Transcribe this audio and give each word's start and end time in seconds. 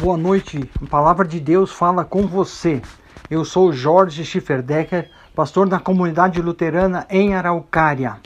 Boa 0.00 0.16
noite. 0.16 0.68
A 0.82 0.86
palavra 0.88 1.28
de 1.28 1.38
Deus 1.38 1.70
fala 1.70 2.02
com 2.02 2.26
você. 2.26 2.80
Eu 3.28 3.44
sou 3.44 3.72
Jorge 3.72 4.24
Schifferdecker, 4.24 5.10
pastor 5.34 5.68
da 5.68 5.78
comunidade 5.78 6.40
luterana 6.40 7.06
em 7.10 7.34
Araucária. 7.34 8.16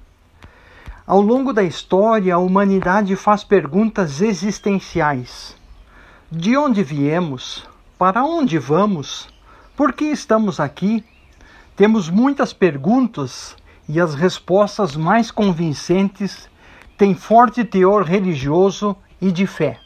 Ao 1.05 1.21
longo 1.21 1.53
da 1.53 1.65
história, 1.65 2.37
a 2.37 2.39
humanidade 2.39 3.17
faz 3.17 3.43
perguntas 3.43 4.23
existenciais. 4.23 5.57
De 6.31 6.57
onde 6.57 6.85
viemos? 6.85 7.69
Para 7.99 8.25
onde 8.25 8.59
vamos? 8.59 9.29
Por 9.77 9.93
que 9.93 10.05
estamos 10.05 10.61
aqui? 10.61 11.05
Temos 11.75 12.09
muitas 12.09 12.53
perguntas 12.53 13.57
e 13.89 14.01
as 14.01 14.15
respostas 14.15 14.95
mais 14.95 15.33
convincentes 15.33 16.49
têm 16.97 17.15
forte 17.15 17.65
teor 17.65 18.05
religioso 18.05 18.97
e 19.21 19.33
de 19.33 19.49
fé. 19.49 19.81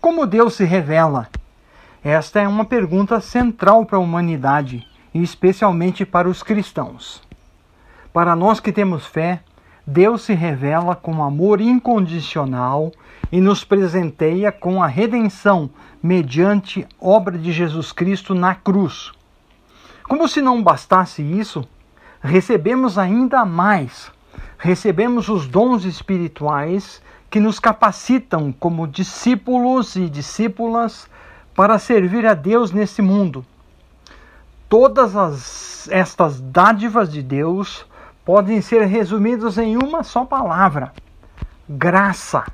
Como 0.00 0.26
Deus 0.26 0.54
se 0.54 0.64
revela? 0.64 1.28
Esta 2.02 2.40
é 2.40 2.48
uma 2.48 2.64
pergunta 2.64 3.20
central 3.20 3.84
para 3.84 3.98
a 3.98 4.00
humanidade 4.00 4.86
e 5.12 5.22
especialmente 5.22 6.06
para 6.06 6.26
os 6.26 6.42
cristãos. 6.42 7.22
Para 8.10 8.34
nós 8.34 8.60
que 8.60 8.72
temos 8.72 9.04
fé, 9.04 9.42
Deus 9.86 10.22
se 10.22 10.32
revela 10.32 10.96
com 10.96 11.22
amor 11.22 11.60
incondicional 11.60 12.90
e 13.30 13.42
nos 13.42 13.62
presenteia 13.62 14.50
com 14.50 14.82
a 14.82 14.86
redenção 14.86 15.68
mediante 16.02 16.88
obra 16.98 17.36
de 17.36 17.52
Jesus 17.52 17.92
Cristo 17.92 18.34
na 18.34 18.54
cruz. 18.54 19.12
Como 20.08 20.26
se 20.26 20.40
não 20.40 20.62
bastasse 20.62 21.20
isso, 21.20 21.68
recebemos 22.22 22.96
ainda 22.96 23.44
mais. 23.44 24.10
Recebemos 24.62 25.30
os 25.30 25.46
dons 25.46 25.86
espirituais 25.86 27.00
que 27.30 27.40
nos 27.40 27.58
capacitam 27.58 28.52
como 28.52 28.86
discípulos 28.86 29.96
e 29.96 30.06
discípulas 30.10 31.08
para 31.56 31.78
servir 31.78 32.26
a 32.26 32.34
Deus 32.34 32.70
nesse 32.70 33.00
mundo. 33.00 33.42
Todas 34.68 35.16
as, 35.16 35.88
estas 35.90 36.38
dádivas 36.38 37.10
de 37.10 37.22
Deus 37.22 37.86
podem 38.22 38.60
ser 38.60 38.82
resumidas 38.84 39.56
em 39.56 39.78
uma 39.78 40.02
só 40.02 40.26
palavra: 40.26 40.92
graça. 41.66 42.44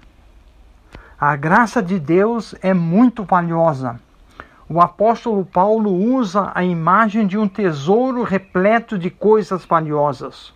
A 1.19 1.35
graça 1.35 1.83
de 1.83 1.99
Deus 1.99 2.55
é 2.63 2.73
muito 2.73 3.25
valiosa. 3.25 3.99
O 4.69 4.81
apóstolo 4.81 5.45
Paulo 5.45 5.93
usa 5.93 6.53
a 6.55 6.63
imagem 6.63 7.27
de 7.27 7.37
um 7.37 7.49
tesouro 7.49 8.23
repleto 8.23 8.97
de 8.97 9.11
coisas 9.11 9.65
valiosas. 9.65 10.55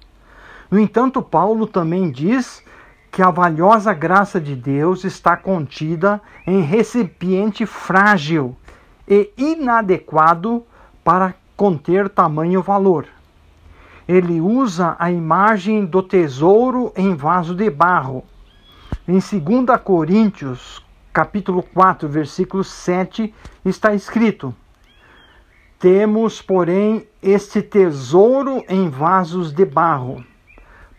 No 0.71 0.79
entanto, 0.79 1.21
Paulo 1.21 1.67
também 1.67 2.11
diz 2.11 2.63
que 3.11 3.23
a 3.23 3.31
valiosa 3.31 3.93
graça 3.93 4.41
de 4.41 4.55
Deus 4.55 5.03
está 5.03 5.37
contida 5.37 6.23
em 6.47 6.61
recipiente 6.61 7.67
frágil 7.67 8.57
e 9.09 9.33
inadequado 9.37 10.65
para 11.03 11.35
conter 11.57 12.09
tamanho 12.09 12.62
valor. 12.62 13.07
Ele 14.07 14.41
usa 14.41 14.95
a 14.97 15.11
imagem 15.11 15.85
do 15.85 16.05
tesouro 16.05 16.93
em 16.97 17.17
vaso 17.17 17.53
de 17.53 17.69
barro. 17.69 18.23
Em 19.09 19.19
2 19.19 19.81
Coríntios, 19.83 20.84
capítulo 21.12 21.65
4, 21.65 22.09
versículo 22.09 22.62
7, 22.62 23.34
está 23.65 23.93
escrito: 23.93 24.55
Temos, 25.81 26.41
porém, 26.41 27.09
este 27.21 27.61
tesouro 27.61 28.62
em 28.69 28.89
vasos 28.89 29.53
de 29.53 29.65
barro 29.65 30.25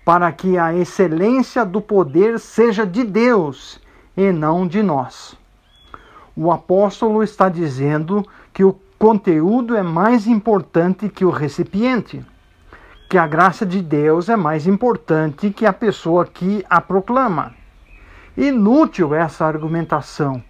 para 0.03 0.31
que 0.31 0.57
a 0.57 0.73
excelência 0.73 1.63
do 1.63 1.80
poder 1.80 2.39
seja 2.39 2.85
de 2.85 3.03
Deus 3.03 3.80
e 4.16 4.31
não 4.31 4.67
de 4.67 4.81
nós. 4.81 5.38
O 6.35 6.52
apóstolo 6.52 7.23
está 7.23 7.49
dizendo 7.49 8.25
que 8.53 8.63
o 8.63 8.75
conteúdo 8.97 9.75
é 9.75 9.84
mais 9.84 10.28
importante 10.28 11.09
que 11.09 11.25
o 11.25 11.29
recipiente, 11.29 12.25
que 13.09 13.17
a 13.17 13.28
graça 13.28 13.66
de 13.66 13.81
Deus 13.81 14.29
é 14.29 14.35
mais 14.35 14.66
importante 14.66 15.51
que 15.51 15.66
a 15.66 15.73
pessoa 15.73 16.25
que 16.25 16.66
a 16.69 16.79
proclama. 16.79 17.53
Inútil 18.38 19.13
essa 19.13 19.45
argumentação. 19.45 20.41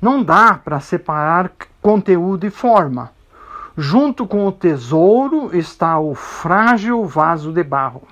Não 0.00 0.22
dá 0.22 0.54
para 0.54 0.80
separar 0.80 1.52
conteúdo 1.82 2.46
e 2.46 2.50
forma. 2.50 3.12
Junto 3.76 4.26
com 4.26 4.46
o 4.46 4.52
tesouro 4.52 5.54
está 5.54 5.98
o 5.98 6.14
frágil 6.14 7.04
vaso 7.04 7.52
de 7.52 7.62
barro. 7.62 8.02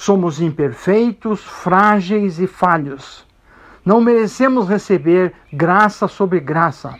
Somos 0.00 0.40
imperfeitos, 0.40 1.44
frágeis 1.44 2.38
e 2.40 2.46
falhos. 2.46 3.26
Não 3.84 4.00
merecemos 4.00 4.66
receber 4.66 5.34
graça 5.52 6.08
sobre 6.08 6.40
graça, 6.40 6.94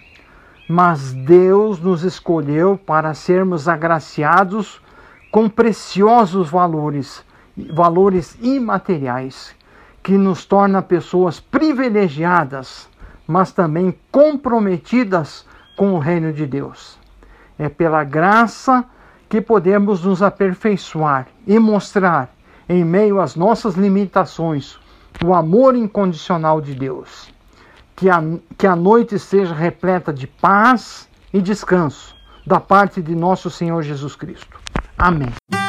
mas 0.68 1.14
Deus 1.14 1.80
nos 1.80 2.04
escolheu 2.04 2.76
para 2.76 3.14
sermos 3.14 3.68
agraciados 3.68 4.82
com 5.30 5.48
preciosos 5.48 6.50
valores, 6.50 7.24
valores 7.72 8.36
imateriais, 8.38 9.56
que 10.02 10.18
nos 10.18 10.44
torna 10.44 10.82
pessoas 10.82 11.40
privilegiadas, 11.40 12.86
mas 13.26 13.50
também 13.50 13.98
comprometidas 14.12 15.46
com 15.74 15.94
o 15.94 15.98
reino 15.98 16.34
de 16.34 16.44
Deus. 16.44 16.98
É 17.58 17.70
pela 17.70 18.04
graça 18.04 18.84
que 19.26 19.40
podemos 19.40 20.04
nos 20.04 20.22
aperfeiçoar 20.22 21.28
e 21.46 21.58
mostrar 21.58 22.28
em 22.70 22.84
meio 22.84 23.20
às 23.20 23.34
nossas 23.34 23.74
limitações, 23.74 24.78
o 25.24 25.34
amor 25.34 25.74
incondicional 25.74 26.60
de 26.60 26.72
Deus. 26.72 27.28
Que 27.96 28.08
a, 28.08 28.22
que 28.56 28.64
a 28.64 28.76
noite 28.76 29.18
seja 29.18 29.52
repleta 29.52 30.12
de 30.12 30.28
paz 30.28 31.08
e 31.34 31.42
descanso 31.42 32.14
da 32.46 32.60
parte 32.60 33.02
de 33.02 33.14
nosso 33.14 33.50
Senhor 33.50 33.82
Jesus 33.82 34.14
Cristo. 34.14 34.56
Amém. 34.96 35.59